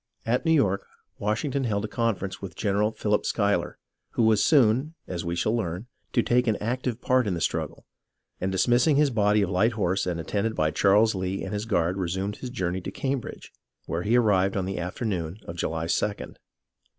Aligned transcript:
At 0.25 0.45
New 0.45 0.51
York, 0.53 0.87
Washington 1.19 1.65
held 1.65 1.85
a 1.85 1.87
conference 1.87 2.41
with 2.41 2.55
Gen 2.55 2.73
eral 2.73 2.97
Philip 2.97 3.23
Schuyler, 3.23 3.77
who 4.13 4.23
was 4.23 4.43
soon, 4.43 4.95
as 5.07 5.23
we 5.23 5.35
shall 5.35 5.55
learn, 5.55 5.85
to 6.13 6.23
take 6.23 6.47
an 6.47 6.55
active 6.55 6.99
part 7.01 7.27
in 7.27 7.35
the 7.35 7.39
struggle, 7.39 7.85
and 8.39 8.51
dismissing 8.51 8.95
his 8.95 9.11
body 9.11 9.43
of 9.43 9.51
light 9.51 9.73
horse 9.73 10.07
and 10.07 10.19
attended 10.19 10.55
by 10.55 10.71
Charles 10.71 11.13
Lee 11.13 11.43
and 11.43 11.53
his 11.53 11.65
guard 11.65 11.97
resumed 11.97 12.37
his 12.37 12.49
journey 12.49 12.81
to 12.81 12.89
Cambridge, 12.89 13.53
where 13.85 14.01
he 14.01 14.17
arrived 14.17 14.57
on 14.57 14.65
the 14.65 14.79
afternoon 14.79 15.37
of 15.45 15.55
July 15.55 15.85
2d. 15.85 16.35